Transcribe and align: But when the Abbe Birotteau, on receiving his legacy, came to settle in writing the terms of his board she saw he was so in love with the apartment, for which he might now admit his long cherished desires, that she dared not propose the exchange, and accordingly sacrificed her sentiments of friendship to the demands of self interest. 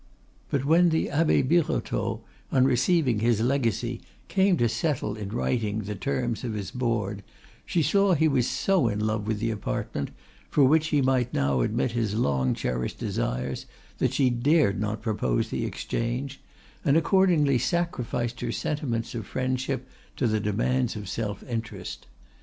But 0.49 0.65
when 0.65 0.89
the 0.89 1.11
Abbe 1.11 1.43
Birotteau, 1.43 2.21
on 2.51 2.65
receiving 2.65 3.19
his 3.19 3.39
legacy, 3.39 4.01
came 4.29 4.57
to 4.57 4.67
settle 4.67 5.15
in 5.15 5.29
writing 5.29 5.81
the 5.81 5.93
terms 5.93 6.43
of 6.43 6.55
his 6.55 6.71
board 6.71 7.21
she 7.67 7.83
saw 7.83 8.15
he 8.15 8.27
was 8.27 8.47
so 8.47 8.87
in 8.87 8.99
love 8.99 9.27
with 9.27 9.37
the 9.37 9.51
apartment, 9.51 10.09
for 10.49 10.63
which 10.63 10.87
he 10.87 11.03
might 11.03 11.35
now 11.35 11.61
admit 11.61 11.91
his 11.91 12.15
long 12.15 12.55
cherished 12.55 12.97
desires, 12.97 13.67
that 13.99 14.15
she 14.15 14.31
dared 14.31 14.79
not 14.79 15.03
propose 15.03 15.49
the 15.51 15.65
exchange, 15.65 16.41
and 16.83 16.97
accordingly 16.97 17.59
sacrificed 17.59 18.41
her 18.41 18.51
sentiments 18.51 19.13
of 19.13 19.27
friendship 19.27 19.87
to 20.15 20.25
the 20.25 20.39
demands 20.39 20.95
of 20.95 21.07
self 21.07 21.43
interest. 21.47 22.07